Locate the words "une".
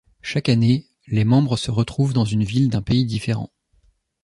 2.25-2.43